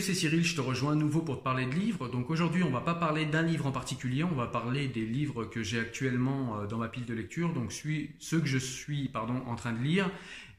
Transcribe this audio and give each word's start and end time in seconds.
c'est 0.00 0.14
Cyril, 0.14 0.44
je 0.44 0.54
te 0.54 0.60
rejoins 0.60 0.92
à 0.92 0.94
nouveau 0.94 1.22
pour 1.22 1.38
te 1.38 1.42
parler 1.42 1.66
de 1.66 1.74
livres. 1.74 2.08
Donc 2.08 2.30
aujourd'hui, 2.30 2.62
on 2.62 2.70
va 2.70 2.82
pas 2.82 2.94
parler 2.94 3.26
d'un 3.26 3.42
livre 3.42 3.66
en 3.66 3.72
particulier, 3.72 4.22
on 4.22 4.34
va 4.34 4.46
parler 4.46 4.86
des 4.86 5.04
livres 5.04 5.44
que 5.44 5.64
j'ai 5.64 5.80
actuellement 5.80 6.60
euh, 6.60 6.66
dans 6.66 6.78
ma 6.78 6.88
pile 6.88 7.04
de 7.04 7.14
lecture, 7.14 7.52
donc 7.52 7.72
ceux 7.72 8.40
que 8.40 8.46
je 8.46 8.58
suis 8.58 9.10
en 9.14 9.56
train 9.56 9.72
de 9.72 9.82
lire. 9.82 10.08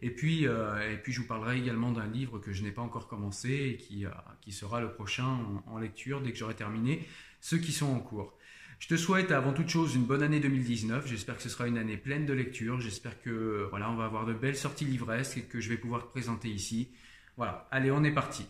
Et 0.02 0.10
puis, 0.10 0.46
euh, 0.46 0.92
et 0.92 0.98
puis 0.98 1.14
je 1.14 1.22
vous 1.22 1.28
parlerai 1.28 1.58
également 1.58 1.94
d'un 1.94 2.06
livre 2.06 2.38
que 2.40 2.52
je 2.52 2.64
n'ai 2.64 2.72
pas 2.72 2.82
encore 2.82 3.08
commencé 3.08 3.50
et 3.50 3.78
qui, 3.78 4.06
euh, 4.06 4.10
sera 4.50 4.82
le 4.82 4.92
prochain 4.92 5.40
en, 5.68 5.78
lecture 5.78 6.20
dès 6.20 6.34
que 6.34 6.38
j'aurai 6.38 6.56
terminé 6.56 7.08
ceux 7.40 7.60
qui 7.60 7.72
sont 7.72 7.88
en 7.88 8.00
cours. 8.00 8.38
Je 8.80 8.90
te 8.90 8.98
souhaite 8.98 9.32
avant 9.32 9.54
toute 9.54 9.70
chose 9.70 9.96
une 9.96 10.04
bonne 10.04 10.24
année 10.24 10.42
2019. 10.42 11.08
J'espère 11.08 11.38
que 11.38 11.44
ce 11.44 11.50
sera 11.50 11.68
une 11.68 11.78
année 11.78 11.96
pleine 11.96 12.26
de 12.26 12.34
lecture. 12.34 12.82
J'espère 12.82 13.22
que 13.22 13.68
voilà, 13.70 13.90
on 13.90 13.96
va 13.96 14.04
avoir 14.04 14.26
de 14.26 14.34
belles 14.34 14.58
sorties 14.58 14.84
livresques 14.84 15.38
et 15.38 15.44
que 15.44 15.62
je 15.62 15.70
vais 15.70 15.78
pouvoir 15.78 16.04
te 16.04 16.12
présenter 16.12 16.50
ici. 16.50 16.90
Voilà, 17.38 17.70
allez, 17.72 17.90
on 17.90 18.04
est 18.04 18.12
parti. 18.12 18.46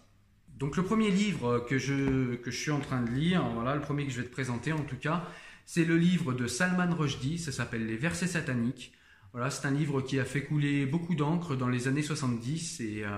Donc 0.57 0.77
le 0.77 0.83
premier 0.83 1.09
livre 1.09 1.59
que 1.67 1.77
je, 1.77 2.35
que 2.35 2.51
je 2.51 2.57
suis 2.57 2.71
en 2.71 2.79
train 2.79 3.01
de 3.01 3.09
lire, 3.09 3.43
voilà, 3.53 3.75
le 3.75 3.81
premier 3.81 4.05
que 4.05 4.11
je 4.11 4.21
vais 4.21 4.27
te 4.27 4.31
présenter 4.31 4.71
en 4.71 4.83
tout 4.83 4.97
cas, 4.97 5.25
c'est 5.65 5.85
le 5.85 5.97
livre 5.97 6.33
de 6.33 6.47
Salman 6.47 6.93
Rushdie, 6.93 7.37
ça 7.37 7.51
s'appelle 7.51 7.85
Les 7.85 7.97
versets 7.97 8.27
sataniques. 8.27 8.93
Voilà, 9.31 9.49
c'est 9.49 9.67
un 9.67 9.71
livre 9.71 10.01
qui 10.01 10.19
a 10.19 10.25
fait 10.25 10.43
couler 10.43 10.85
beaucoup 10.85 11.15
d'encre 11.15 11.55
dans 11.55 11.67
les 11.67 11.87
années 11.87 12.03
70 12.03 12.81
et 12.81 13.03
euh, 13.03 13.09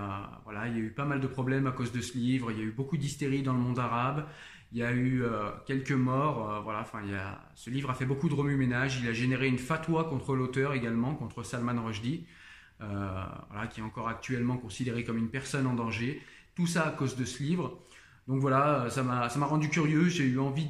voilà, 0.46 0.70
il 0.70 0.74
y 0.74 0.78
a 0.78 0.80
eu 0.80 0.90
pas 0.90 1.04
mal 1.04 1.20
de 1.20 1.28
problèmes 1.28 1.68
à 1.68 1.72
cause 1.74 1.92
de 1.92 2.00
ce 2.00 2.18
livre, 2.18 2.52
il 2.52 2.58
y 2.58 2.62
a 2.62 2.64
eu 2.64 2.72
beaucoup 2.72 2.96
d'hystérie 2.96 3.44
dans 3.44 3.52
le 3.52 3.60
monde 3.60 3.80
arabe, 3.80 4.26
il 4.72 4.78
y 4.78 4.84
a 4.84 4.94
eu 4.94 5.24
euh, 5.24 5.52
quelques 5.66 5.92
morts, 5.92 6.50
euh, 6.50 6.60
voilà, 6.62 6.80
enfin, 6.80 7.00
il 7.04 7.12
y 7.12 7.16
a, 7.16 7.42
ce 7.56 7.70
livre 7.70 7.90
a 7.90 7.96
fait 7.96 8.06
beaucoup 8.06 8.30
de 8.30 8.34
remue-ménage, 8.34 8.98
il 9.02 9.10
a 9.10 9.14
généré 9.14 9.48
une 9.48 9.58
fatwa 9.58 10.06
contre 10.06 10.36
l'auteur 10.36 10.74
également, 10.74 11.16
contre 11.16 11.44
Salman 11.44 11.84
Rushdie, 11.84 12.26
voilà, 12.80 13.68
qui 13.70 13.82
est 13.82 13.84
encore 13.84 14.08
actuellement 14.08 14.56
considéré 14.56 15.04
comme 15.04 15.18
une 15.18 15.30
personne 15.30 15.68
en 15.68 15.74
danger. 15.74 16.22
Tout 16.56 16.68
ça 16.68 16.88
à 16.88 16.92
cause 16.92 17.16
de 17.16 17.26
ce 17.26 17.44
livre. 17.44 17.80
Donc 18.28 18.40
voilà, 18.40 18.90
ça 18.90 19.04
m'a, 19.04 19.28
rendu 19.46 19.70
curieux. 19.70 20.08
J'ai 20.08 20.26
eu 20.26 20.40
envie 20.40 20.70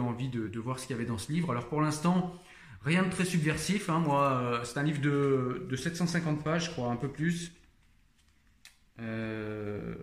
envie 0.00 0.28
de, 0.28 0.58
voir 0.58 0.78
ce 0.78 0.86
qu'il 0.86 0.96
y 0.96 0.98
avait 0.98 1.08
dans 1.08 1.18
ce 1.18 1.30
livre. 1.30 1.50
Alors 1.52 1.68
pour 1.68 1.80
l'instant, 1.80 2.34
rien 2.82 3.04
de 3.04 3.10
très 3.10 3.24
subversif. 3.24 3.88
Hein. 3.88 4.00
moi, 4.00 4.32
euh, 4.32 4.64
c'est 4.64 4.78
un 4.78 4.82
livre 4.82 5.00
de, 5.00 5.66
de, 5.68 5.76
750 5.76 6.42
pages, 6.42 6.66
je 6.66 6.70
crois, 6.70 6.90
un 6.90 6.96
peu 6.96 7.08
plus. 7.08 7.52
Euh, 9.00 9.94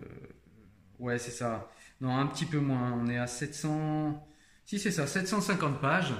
ouais, 1.00 1.18
c'est 1.18 1.32
ça. 1.32 1.70
Non, 2.00 2.16
un 2.18 2.28
petit 2.28 2.46
peu 2.46 2.60
moins. 2.60 2.94
On 2.94 3.08
est 3.08 3.18
à 3.18 3.28
700. 3.28 4.28
Si 4.66 4.80
c'est 4.80 4.92
ça, 4.92 5.08
750 5.08 5.82
pages. 5.82 6.14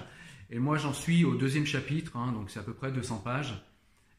Et 0.50 0.60
moi, 0.60 0.78
j'en 0.78 0.94
suis 0.94 1.24
au 1.24 1.36
deuxième 1.36 1.66
chapitre, 1.66 2.18
hein, 2.18 2.34
donc 2.34 2.50
c'est 2.50 2.60
à 2.60 2.64
peu 2.64 2.74
près 2.74 2.92
200 2.92 3.20
pages. 3.20 3.66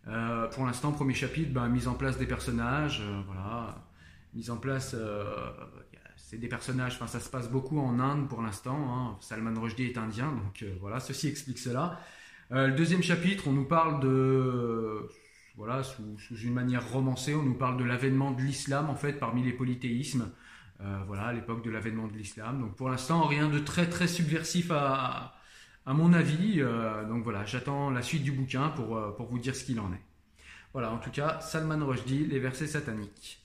Euh, 0.09 0.49
pour 0.49 0.65
l'instant, 0.65 0.91
premier 0.93 1.13
chapitre, 1.13 1.53
ben, 1.53 1.69
mise 1.69 1.87
en 1.87 1.95
place 1.95 2.17
des 2.17 2.27
personnages, 2.27 3.03
voilà 3.27 3.92
mise 4.35 4.51
en 4.51 4.57
place. 4.57 4.95
Euh, 4.99 5.25
c'est 6.17 6.39
des 6.39 6.49
personnages, 6.49 6.95
enfin 6.95 7.07
ça 7.07 7.21
se 7.21 7.29
passe 7.29 7.51
beaucoup 7.51 7.79
en 7.79 7.99
Inde 7.99 8.29
pour 8.29 8.43
l'instant. 8.43 8.77
Hein. 8.77 9.17
Salman 9.21 9.61
Rushdie 9.61 9.85
est 9.85 9.99
indien, 9.99 10.33
donc 10.33 10.63
euh, 10.63 10.75
voilà, 10.81 11.01
ceci 11.01 11.29
explique 11.29 11.59
cela. 11.59 12.01
Euh, 12.53 12.69
le 12.69 12.75
deuxième 12.75 13.03
chapitre, 13.03 13.49
on 13.49 13.53
nous 13.53 13.67
parle 13.67 14.01
de, 14.01 15.09
voilà, 15.57 15.83
sous, 15.83 16.17
une 16.43 16.55
manière 16.55 16.91
romancée, 16.91 17.35
on 17.35 17.43
nous 17.43 17.55
parle 17.55 17.77
de 17.77 17.85
l'avènement 17.85 18.31
de 18.31 18.41
l'islam 18.41 18.89
en 18.89 18.95
fait 18.95 19.15
parmi 19.15 19.43
les 19.43 19.53
polythéismes. 19.53 20.31
voilà, 21.07 21.27
à 21.27 21.33
l'époque 21.33 21.63
de 21.65 21.71
l'avènement 21.71 22.09
de 22.09 22.17
l'islam. 22.17 22.61
Donc 22.61 22.77
pour 22.77 22.89
l'instant, 22.89 23.27
rien 23.27 23.49
de 23.49 23.59
très 23.59 23.89
très 23.89 24.09
subversif 24.09 24.71
à, 24.71 25.35
à 25.87 25.95
mon 25.95 26.13
avis. 26.13 26.61
donc 27.09 27.25
voilà, 27.25 27.45
j'attends 27.45 27.91
la 27.91 28.03
suite 28.03 28.23
du 28.23 28.33
bouquin 28.33 28.71
pour, 28.71 29.15
pour 29.17 29.27
vous 29.27 29.39
dire 29.39 29.55
ce 29.55 29.65
qu'il 29.65 29.81
en 29.81 29.93
est. 29.93 30.03
Voilà, 30.73 30.91
en 30.91 30.99
tout 30.99 31.11
cas, 31.11 31.41
Salman 31.41 31.87
Rushdie, 31.87 32.27
les 32.27 32.39
versets 32.39 32.67
sataniques. 32.67 33.43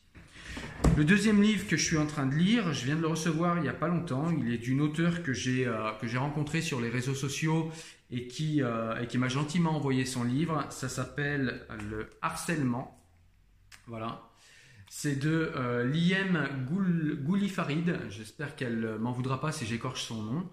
Le 0.97 1.05
deuxième 1.05 1.41
livre 1.43 1.67
que 1.67 1.77
je 1.77 1.83
suis 1.85 1.97
en 1.97 2.07
train 2.07 2.25
de 2.25 2.33
lire, 2.33 2.73
je 2.73 2.85
viens 2.85 2.95
de 2.95 3.01
le 3.01 3.07
recevoir 3.07 3.57
il 3.57 3.61
n'y 3.61 3.69
a 3.69 3.73
pas 3.73 3.87
longtemps. 3.87 4.31
Il 4.31 4.51
est 4.51 4.57
d'une 4.57 4.81
auteure 4.81 5.21
que 5.21 5.31
j'ai 5.31 5.67
euh, 5.67 5.91
que 6.01 6.07
j'ai 6.07 6.17
rencontrée 6.17 6.61
sur 6.61 6.81
les 6.81 6.89
réseaux 6.89 7.13
sociaux 7.13 7.71
et 8.09 8.27
qui, 8.27 8.63
euh, 8.63 9.05
qui 9.05 9.19
m'a 9.19 9.27
gentiment 9.27 9.75
envoyé 9.75 10.05
son 10.05 10.23
livre. 10.23 10.65
Ça 10.71 10.89
s'appelle 10.89 11.67
Le 11.89 12.09
harcèlement. 12.21 12.99
Voilà. 13.85 14.23
C'est 14.89 15.17
de 15.17 15.51
euh, 15.55 15.83
Liem 15.85 16.47
Goulifarid. 17.23 17.99
J'espère 18.09 18.55
qu'elle 18.55 18.97
m'en 18.99 19.11
voudra 19.11 19.39
pas 19.39 19.51
si 19.51 19.65
j'écorche 19.65 20.03
son 20.03 20.23
nom. 20.23 20.49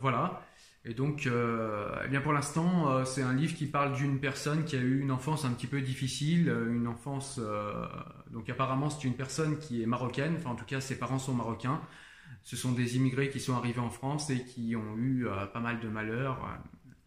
voilà. 0.00 0.42
Et 0.86 0.94
donc, 0.94 1.26
euh, 1.26 1.94
eh 2.04 2.08
bien 2.08 2.22
pour 2.22 2.32
l'instant, 2.32 2.90
euh, 2.90 3.04
c'est 3.04 3.20
un 3.20 3.34
livre 3.34 3.54
qui 3.54 3.66
parle 3.66 3.94
d'une 3.94 4.18
personne 4.18 4.64
qui 4.64 4.76
a 4.76 4.78
eu 4.78 5.00
une 5.00 5.10
enfance 5.10 5.44
un 5.44 5.50
petit 5.50 5.66
peu 5.66 5.82
difficile, 5.82 6.48
euh, 6.48 6.72
une 6.72 6.86
enfance. 6.86 7.38
donc 8.30 8.48
apparemment, 8.48 8.88
c'est 8.88 9.06
une 9.06 9.14
personne 9.14 9.58
qui 9.58 9.82
est 9.82 9.86
marocaine. 9.86 10.36
Enfin, 10.38 10.50
en 10.50 10.54
tout 10.54 10.64
cas, 10.64 10.80
ses 10.80 10.98
parents 10.98 11.18
sont 11.18 11.34
marocains. 11.34 11.80
Ce 12.42 12.56
sont 12.56 12.72
des 12.72 12.96
immigrés 12.96 13.28
qui 13.28 13.40
sont 13.40 13.54
arrivés 13.54 13.80
en 13.80 13.90
France 13.90 14.30
et 14.30 14.44
qui 14.44 14.74
ont 14.76 14.96
eu 14.96 15.26
pas 15.52 15.60
mal 15.60 15.80
de 15.80 15.88
malheurs. 15.88 16.38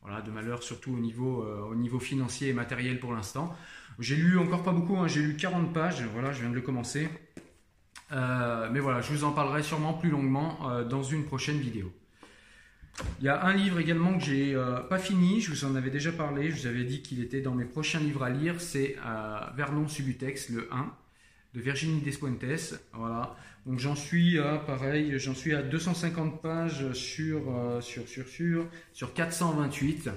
voilà, 0.01 0.22
de 0.22 0.29
malheurs 0.31 0.62
surtout 0.62 0.94
au 0.94 1.00
niveau, 1.00 1.44
au 1.44 1.75
niveau 1.75 2.00
financier 2.00 2.50
et 2.50 2.53
matériel 2.53 3.00
pour 3.00 3.13
l'instant. 3.13 3.56
J'ai 4.00 4.16
lu 4.16 4.38
encore 4.38 4.63
pas 4.63 4.73
beaucoup. 4.73 4.97
Hein, 4.97 5.07
j'ai 5.07 5.22
lu 5.22 5.35
40 5.35 5.73
pages. 5.73 6.03
Voilà, 6.13 6.31
je 6.33 6.41
viens 6.41 6.50
de 6.50 6.56
le 6.56 6.62
commencer. 6.62 7.09
mais 8.12 8.79
voilà, 8.79 9.01
je 9.01 9.12
vous 9.13 9.23
en 9.23 9.31
parlerai 9.31 9.63
sûrement 9.63 9.94
plus 9.94 10.12
longuement 10.12 10.83
dans 10.83 11.03
une 11.03 11.25
prochaine 11.25 11.57
vidéo. 11.57 11.91
Il 13.19 13.25
y 13.25 13.29
a 13.29 13.43
un 13.43 13.53
livre 13.53 13.79
également 13.79 14.17
que 14.17 14.23
j'ai 14.23 14.53
euh, 14.53 14.79
pas 14.81 14.99
fini, 14.99 15.41
je 15.41 15.51
vous 15.51 15.65
en 15.65 15.75
avais 15.75 15.89
déjà 15.89 16.11
parlé, 16.11 16.51
je 16.51 16.61
vous 16.61 16.67
avais 16.67 16.83
dit 16.83 17.01
qu'il 17.01 17.21
était 17.21 17.41
dans 17.41 17.55
mes 17.55 17.65
prochains 17.65 17.99
livres 17.99 18.23
à 18.23 18.29
lire, 18.29 18.61
c'est 18.61 18.97
euh, 19.05 19.39
Vernon 19.55 19.87
Subutex, 19.87 20.49
le 20.49 20.67
1, 20.71 20.93
de 21.55 21.61
Virginie 21.61 22.01
Despuentes. 22.01 22.75
Voilà. 22.93 23.35
Donc 23.65 23.79
j'en 23.79 23.95
suis 23.95 24.37
à, 24.37 24.57
pareil, 24.57 25.17
j'en 25.17 25.33
suis 25.33 25.55
à 25.55 25.63
250 25.63 26.41
pages 26.41 26.91
sur, 26.93 27.41
euh, 27.49 27.81
sur, 27.81 28.07
sur, 28.07 28.27
sur, 28.27 28.67
sur 28.91 29.13
428. 29.13 30.09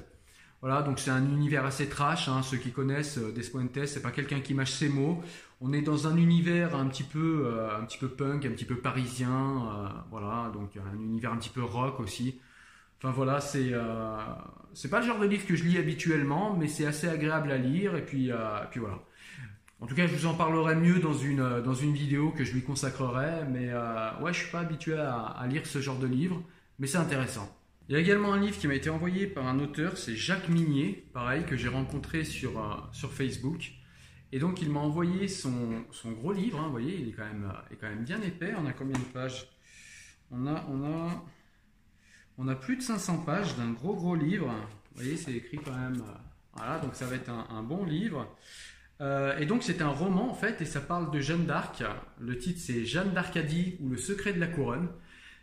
Voilà, 0.60 0.82
donc 0.82 0.98
c'est 0.98 1.10
un 1.10 1.24
univers 1.24 1.64
assez 1.64 1.88
trash, 1.88 2.28
hein. 2.28 2.42
ceux 2.42 2.56
qui 2.56 2.72
connaissent 2.72 3.18
Despuentes, 3.18 3.86
c'est 3.86 4.02
pas 4.02 4.10
quelqu'un 4.10 4.40
qui 4.40 4.52
mâche 4.52 4.72
ses 4.72 4.88
mots. 4.88 5.22
On 5.60 5.72
est 5.72 5.82
dans 5.82 6.08
un 6.08 6.16
univers 6.16 6.74
un 6.74 6.86
petit 6.88 7.04
peu, 7.04 7.54
un 7.78 7.84
petit 7.84 7.98
peu 7.98 8.08
punk, 8.08 8.44
un 8.44 8.50
petit 8.50 8.64
peu 8.64 8.76
parisien, 8.76 10.04
voilà, 10.10 10.50
donc 10.52 10.76
un 10.76 10.98
univers 10.98 11.32
un 11.32 11.36
petit 11.36 11.50
peu 11.50 11.62
rock 11.62 12.00
aussi. 12.00 12.40
Enfin 12.98 13.10
voilà, 13.10 13.40
c'est 13.40 13.72
euh, 13.72 14.16
c'est 14.72 14.88
pas 14.88 15.00
le 15.00 15.06
genre 15.06 15.18
de 15.18 15.26
livre 15.26 15.46
que 15.46 15.54
je 15.54 15.64
lis 15.64 15.78
habituellement, 15.78 16.56
mais 16.56 16.66
c'est 16.66 16.86
assez 16.86 17.08
agréable 17.08 17.50
à 17.50 17.58
lire 17.58 17.94
et 17.96 18.04
puis 18.04 18.30
euh, 18.30 18.36
puis 18.70 18.80
voilà. 18.80 19.00
En 19.80 19.86
tout 19.86 19.94
cas, 19.94 20.06
je 20.06 20.14
vous 20.14 20.24
en 20.24 20.34
parlerai 20.34 20.74
mieux 20.74 20.98
dans 21.00 21.12
une 21.12 21.40
euh, 21.40 21.60
dans 21.60 21.74
une 21.74 21.92
vidéo 21.92 22.30
que 22.30 22.44
je 22.44 22.54
lui 22.54 22.62
consacrerai, 22.62 23.44
mais 23.50 23.72
ouais, 24.22 24.32
je 24.32 24.38
suis 24.40 24.50
pas 24.50 24.60
habitué 24.60 24.94
à, 24.98 25.46
lire 25.48 25.66
ce 25.66 25.80
genre 25.80 25.98
de 25.98 26.06
livre, 26.06 26.42
mais 26.78 26.86
c'est 26.86 26.98
intéressant. 26.98 27.54
Il 27.88 27.92
y 27.94 27.96
a 27.96 28.00
également 28.00 28.32
un 28.32 28.40
livre 28.40 28.58
qui 28.58 28.66
m'a 28.66 28.74
été 28.74 28.90
envoyé 28.90 29.26
par 29.26 29.46
un 29.46 29.60
auteur, 29.60 29.96
c'est 29.96 30.16
Jacques 30.16 30.48
Minier, 30.48 31.06
pareil 31.12 31.44
que 31.44 31.56
j'ai 31.56 31.68
rencontré 31.68 32.24
sur 32.24 32.88
sur 32.92 33.12
Facebook. 33.12 33.72
Et 34.32 34.38
donc 34.38 34.60
il 34.62 34.70
m'a 34.70 34.80
envoyé 34.80 35.28
son, 35.28 35.84
son 35.92 36.10
gros 36.12 36.32
livre, 36.32 36.58
hein, 36.58 36.64
vous 36.64 36.72
voyez, 36.72 36.96
il 36.98 37.10
est 37.10 37.12
quand 37.12 37.24
même 37.24 37.52
est 37.70 37.76
quand 37.76 37.88
même 37.88 38.04
bien 38.04 38.20
épais. 38.22 38.54
On 38.58 38.66
a 38.66 38.72
combien 38.72 38.98
de 38.98 39.04
pages? 39.04 39.46
On 40.32 40.46
a 40.46 40.64
on 40.68 40.84
a 40.84 41.24
on 42.38 42.48
a 42.48 42.54
plus 42.54 42.76
de 42.76 42.82
500 42.82 43.18
pages 43.18 43.56
d'un 43.56 43.70
gros 43.70 43.94
gros 43.94 44.14
livre. 44.14 44.46
Vous 44.94 45.02
voyez, 45.02 45.16
c'est 45.16 45.32
écrit 45.32 45.58
quand 45.58 45.76
même. 45.76 46.00
Euh, 46.00 46.12
voilà, 46.54 46.78
donc 46.78 46.94
ça 46.94 47.06
va 47.06 47.16
être 47.16 47.30
un, 47.30 47.62
bon 47.62 47.84
livre. 47.84 48.34
Euh, 49.02 49.36
et 49.36 49.44
donc 49.44 49.62
c'est 49.62 49.82
un 49.82 49.88
roman 49.88 50.30
en 50.30 50.34
fait, 50.34 50.62
et 50.62 50.64
ça 50.64 50.80
parle 50.80 51.10
de 51.10 51.20
Jeanne 51.20 51.44
d'Arc. 51.44 51.82
Le 52.18 52.38
titre 52.38 52.60
c'est 52.62 52.86
Jeanne 52.86 53.12
d'Arcadie 53.12 53.76
ou 53.80 53.90
le 53.90 53.98
secret 53.98 54.32
de 54.32 54.40
la 54.40 54.46
couronne. 54.46 54.88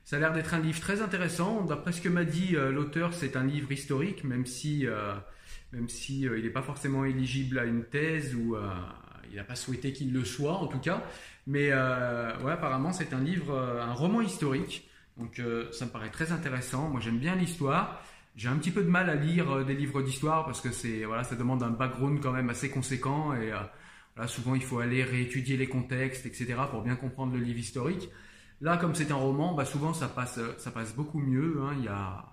Ça 0.05 0.17
a 0.17 0.19
l'air 0.19 0.33
d'être 0.33 0.53
un 0.53 0.59
livre 0.59 0.79
très 0.81 1.01
intéressant. 1.01 1.63
D'après 1.63 1.91
ce 1.91 2.01
que 2.01 2.09
m'a 2.09 2.25
dit 2.25 2.55
euh, 2.55 2.71
l'auteur, 2.71 3.13
c'est 3.13 3.37
un 3.37 3.45
livre 3.45 3.71
historique, 3.71 4.23
même 4.23 4.45
si, 4.45 4.87
même 5.71 5.87
si 5.87 6.21
il 6.21 6.43
n'est 6.43 6.49
pas 6.49 6.63
forcément 6.63 7.05
éligible 7.05 7.59
à 7.59 7.65
une 7.65 7.83
thèse 7.83 8.35
ou 8.35 8.55
il 9.29 9.35
n'a 9.35 9.43
pas 9.43 9.55
souhaité 9.55 9.93
qu'il 9.93 10.13
le 10.13 10.25
soit 10.25 10.53
en 10.53 10.67
tout 10.67 10.79
cas. 10.79 11.03
Mais 11.45 11.71
apparemment 11.71 12.91
c'est 12.91 13.13
un 13.13 13.21
livre, 13.21 13.55
un 13.55 13.93
roman 13.93 14.21
historique. 14.21 14.89
Donc 15.17 15.39
euh, 15.39 15.71
ça 15.71 15.85
me 15.85 15.91
paraît 15.91 16.09
très 16.09 16.31
intéressant. 16.31 16.89
Moi 16.89 16.99
j'aime 16.99 17.19
bien 17.19 17.35
l'histoire. 17.35 18.01
J'ai 18.35 18.49
un 18.49 18.57
petit 18.57 18.71
peu 18.71 18.83
de 18.83 18.89
mal 18.89 19.09
à 19.09 19.15
lire 19.15 19.51
euh, 19.51 19.63
des 19.63 19.75
livres 19.75 20.01
d'histoire 20.01 20.45
parce 20.45 20.61
que 20.61 20.71
c'est 20.71 21.05
voilà, 21.05 21.23
ça 21.23 21.35
demande 21.35 21.61
un 21.63 21.69
background 21.69 22.19
quand 22.21 22.31
même 22.31 22.49
assez 22.49 22.69
conséquent 22.69 23.33
et 23.33 23.51
euh, 23.51 24.27
souvent 24.27 24.55
il 24.55 24.63
faut 24.63 24.79
aller 24.79 25.03
réétudier 25.03 25.57
les 25.57 25.67
contextes, 25.67 26.25
etc. 26.25 26.55
pour 26.69 26.81
bien 26.81 26.95
comprendre 26.95 27.33
le 27.33 27.39
livre 27.39 27.59
historique. 27.59 28.09
Là, 28.61 28.77
comme 28.77 28.95
c'est 28.95 29.11
un 29.11 29.15
roman, 29.15 29.53
bah, 29.53 29.65
souvent 29.65 29.93
ça 29.93 30.07
passe, 30.07 30.39
ça 30.57 30.71
passe 30.71 30.95
beaucoup 30.95 31.19
mieux. 31.19 31.59
Hein. 31.61 31.73
Il 31.77 31.83
y 31.83 31.89
a, 31.89 32.25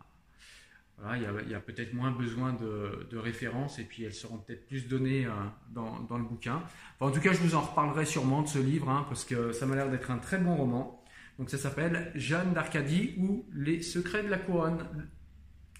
voilà, 0.99 1.17
il 1.43 1.51
y 1.51 1.55
a, 1.55 1.61
peut-être 1.61 1.93
moins 1.93 2.13
besoin 2.13 2.53
de, 2.53 3.17
références 3.19 3.79
et 3.79 3.85
puis 3.85 4.05
elles 4.05 4.15
seront 4.15 4.39
peut-être 4.39 4.67
plus 4.67 4.87
données 4.87 5.27
dans, 5.71 6.07
le 6.17 6.23
bouquin. 6.23 6.63
En 7.01 7.11
tout 7.11 7.21
cas, 7.21 7.33
je 7.33 7.39
vous 7.39 7.55
en 7.55 7.63
reparlerai 7.63 8.05
sûrement 8.05 8.43
de 8.43 8.49
ce 8.49 8.59
livre 8.59 8.89
hein, 8.89 9.05
parce 9.09 9.25
que 9.25 9.53
ça 9.53 9.67
m'a 9.67 9.75
l'air 9.75 9.91
d'être 9.91 10.11
un 10.11 10.19
très 10.19 10.39
bon 10.39 10.55
roman. 10.55 11.00
Donc 11.41 11.49
ça 11.49 11.57
s'appelle 11.57 12.13
Jeanne 12.15 12.53
d'Arcadie 12.53 13.15
ou 13.17 13.47
Les 13.55 13.81
secrets 13.81 14.23
de 14.23 14.29
la 14.29 14.37
couronne. 14.37 14.87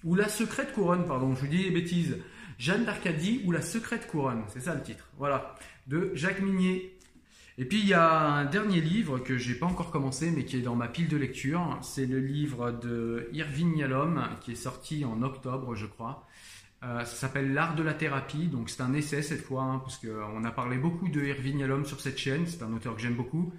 Ou 0.03 0.15
la 0.15 0.27
secrète 0.27 0.73
couronne, 0.73 1.05
pardon, 1.05 1.35
je 1.35 1.41
vous 1.41 1.47
dis 1.47 1.63
des 1.65 1.69
bêtises. 1.69 2.17
Jeanne 2.57 2.83
d'Arcadie 2.83 3.43
ou 3.45 3.51
la 3.51 3.61
secrète 3.61 4.07
couronne, 4.07 4.41
c'est 4.47 4.61
ça 4.61 4.73
le 4.73 4.81
titre. 4.81 5.07
Voilà, 5.19 5.55
de 5.85 6.09
Jacques 6.15 6.41
Minier. 6.41 6.97
Et 7.59 7.65
puis 7.65 7.77
il 7.77 7.87
y 7.87 7.93
a 7.93 8.21
un 8.21 8.45
dernier 8.45 8.81
livre 8.81 9.19
que 9.19 9.37
j'ai 9.37 9.53
pas 9.53 9.67
encore 9.67 9.91
commencé 9.91 10.31
mais 10.31 10.45
qui 10.45 10.57
est 10.57 10.61
dans 10.61 10.75
ma 10.75 10.87
pile 10.87 11.07
de 11.07 11.17
lecture. 11.17 11.77
C'est 11.83 12.07
le 12.07 12.19
livre 12.19 12.71
de 12.71 13.29
Irving 13.31 13.77
Yalom 13.77 14.19
qui 14.41 14.53
est 14.53 14.55
sorti 14.55 15.05
en 15.05 15.21
octobre, 15.21 15.75
je 15.75 15.85
crois. 15.85 16.27
Euh, 16.83 17.05
ça 17.05 17.15
s'appelle 17.15 17.53
L'art 17.53 17.75
de 17.75 17.83
la 17.83 17.93
thérapie, 17.93 18.47
donc 18.47 18.71
c'est 18.71 18.81
un 18.81 18.95
essai 18.95 19.21
cette 19.21 19.43
fois, 19.43 19.61
hein, 19.61 19.77
parce 19.77 19.99
qu'on 19.99 20.43
a 20.43 20.51
parlé 20.51 20.77
beaucoup 20.77 21.07
de 21.07 21.21
Irving 21.21 21.59
Yalom 21.59 21.85
sur 21.85 22.01
cette 22.01 22.17
chaîne. 22.17 22.47
C'est 22.47 22.63
un 22.63 22.73
auteur 22.73 22.95
que 22.95 23.01
j'aime 23.03 23.13
beaucoup. 23.13 23.53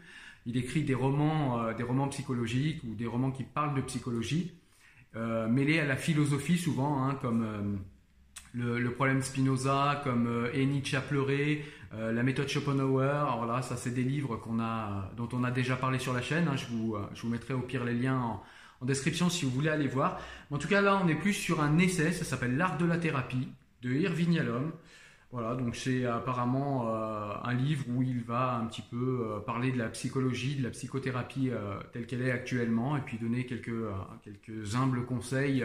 Il 0.46 0.56
écrit 0.56 0.82
des 0.82 0.94
romans, 0.94 1.62
euh, 1.62 1.74
des 1.74 1.82
romans 1.82 2.08
psychologiques 2.08 2.82
ou 2.84 2.94
des 2.94 3.06
romans 3.06 3.30
qui 3.30 3.44
parlent 3.44 3.74
de 3.74 3.82
psychologie, 3.82 4.52
euh, 5.14 5.48
mêlés 5.48 5.78
à 5.78 5.84
la 5.84 5.96
philosophie 5.96 6.58
souvent, 6.58 7.04
hein, 7.04 7.16
comme 7.20 7.44
euh, 7.44 7.76
le, 8.52 8.78
le, 8.80 8.90
problème 8.92 9.22
Spinoza, 9.22 10.00
comme 10.04 10.48
Et 10.52 10.66
Nietzsche 10.66 10.96
a 10.96 11.00
pleuré, 11.00 11.64
la 11.92 12.22
méthode 12.22 12.48
Schopenhauer. 12.48 13.02
Alors 13.02 13.46
là, 13.46 13.62
ça 13.62 13.76
c'est 13.76 13.90
des 13.92 14.02
livres 14.02 14.40
dont 15.16 15.28
on 15.32 15.44
a 15.44 15.50
déjà 15.50 15.76
parlé 15.76 15.98
sur 15.98 16.12
la 16.14 16.22
chaîne. 16.22 16.48
Hein, 16.48 16.56
je, 16.56 16.66
vous, 16.66 17.28
mettrai 17.28 17.54
au 17.54 17.60
pire 17.60 17.84
les 17.84 17.94
liens 17.94 18.18
en, 18.18 18.42
en 18.80 18.84
description 18.86 19.30
si 19.30 19.44
vous 19.44 19.50
voulez 19.50 19.68
aller 19.68 19.88
voir. 19.88 20.18
En 20.50 20.58
tout 20.58 20.68
cas, 20.68 20.80
là, 20.80 21.00
on 21.02 21.08
est 21.08 21.14
plus 21.14 21.34
sur 21.34 21.62
un 21.62 21.78
essai. 21.78 22.12
Ça 22.12 22.24
s'appelle 22.24 22.56
L'art 22.56 22.78
de 22.78 22.86
la 22.86 22.98
thérapie 22.98 23.48
de 23.82 23.90
Irving 23.90 24.32
Yalom. 24.32 24.72
Voilà, 25.32 25.54
donc 25.54 25.74
c'est 25.76 26.04
apparemment 26.04 26.88
euh, 26.88 27.32
un 27.42 27.54
livre 27.54 27.86
où 27.88 28.02
il 28.02 28.22
va 28.22 28.56
un 28.56 28.66
petit 28.66 28.82
peu 28.82 29.26
euh, 29.26 29.40
parler 29.40 29.72
de 29.72 29.78
la 29.78 29.88
psychologie, 29.88 30.56
de 30.56 30.62
la 30.62 30.68
psychothérapie 30.68 31.48
euh, 31.48 31.80
telle 31.90 32.06
qu'elle 32.06 32.20
est 32.20 32.30
actuellement, 32.30 32.98
et 32.98 33.00
puis 33.00 33.16
donner 33.16 33.46
quelques, 33.46 33.72
humbles 34.74 35.06
conseils 35.06 35.64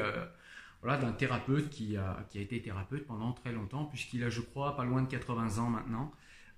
voilà, 0.81 0.97
d'un 0.97 1.11
thérapeute 1.11 1.69
qui 1.69 1.97
a, 1.97 2.25
été 2.33 2.61
thérapeute 2.61 3.05
pendant 3.05 3.33
très 3.33 3.51
longtemps, 3.51 3.83
puisqu'il 3.83 4.23
a, 4.23 4.29
je 4.29 4.39
crois, 4.39 4.77
pas 4.77 4.85
loin 4.85 5.01
de 5.01 5.09
80 5.09 5.61
ans 5.61 5.69
maintenant. 5.69 6.13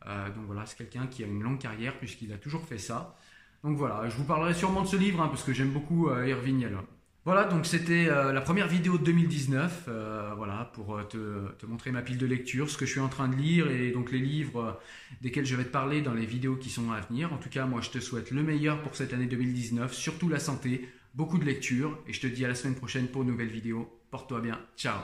Donc 0.06 0.46
voilà, 0.46 0.66
c'est 0.68 0.78
quelqu'un 0.78 1.08
qui 1.08 1.24
a 1.24 1.28
une 1.28 1.42
longue 1.42 1.60
carrière, 1.60 1.98
puisqu'il 1.98 2.32
a 2.32 2.38
toujours 2.38 2.64
fait 2.66 2.78
ça. 2.78 3.16
Donc 3.64 3.78
voilà, 3.78 4.08
je 4.08 4.16
vous 4.18 4.26
parlerai 4.26 4.54
sûrement 4.54 4.82
de 4.84 4.88
ce 4.88 4.98
livre, 4.98 5.22
hein, 5.22 5.30
parce 5.30 5.44
que 5.44 5.54
j'aime 5.54 5.72
beaucoup 5.72 6.10
Irving 6.12 6.60
Yalom. 6.60 6.86
Voilà, 7.30 7.44
donc 7.44 7.68
c'était 7.68 8.08
euh, 8.10 8.34
la 8.34 8.42
première 8.42 8.68
vidéo 8.68 8.98
de 8.98 9.04
2019, 9.04 9.86
euh, 9.88 10.32
voilà, 10.36 10.72
pour 10.74 10.98
euh, 10.98 11.04
te, 11.04 11.68
montrer 11.68 11.92
ma 11.92 12.02
pile 12.02 12.18
de 12.18 12.26
lecture, 12.26 12.72
ce 12.72 12.76
que 12.76 12.88
je 12.88 12.92
suis 12.94 13.00
en 13.00 13.08
train 13.08 13.28
de 13.28 13.36
lire 13.36 13.70
et 13.70 13.92
donc 13.92 14.12
les 14.12 14.18
livres 14.18 14.80
desquels 15.22 15.46
je 15.46 15.56
vais 15.56 15.64
te 15.64 15.70
parler 15.70 16.02
dans 16.02 16.16
les 16.16 16.26
vidéos 16.26 16.56
qui 16.56 16.72
sont 16.72 16.92
à 16.92 17.02
venir. 17.02 17.32
En 17.32 17.38
tout 17.38 17.50
cas, 17.50 17.68
moi 17.68 17.82
je 17.82 17.92
te 17.92 18.00
souhaite 18.00 18.32
le 18.32 18.42
meilleur 18.42 18.82
pour 18.82 18.96
cette 18.96 19.14
année 19.14 19.28
2019, 19.28 19.94
surtout 19.94 20.28
la 20.28 20.40
santé, 20.40 20.90
beaucoup 21.14 21.38
de 21.38 21.46
lecture 21.46 22.00
et 22.08 22.14
je 22.14 22.20
te 22.20 22.26
dis 22.26 22.44
à 22.46 22.48
la 22.48 22.56
semaine 22.56 22.74
prochaine 22.74 23.06
pour 23.06 23.22
une 23.22 23.28
nouvelle 23.28 23.50
vidéo. 23.50 23.88
Porte-toi 24.10 24.42
bien, 24.42 24.60
ciao 24.76 24.98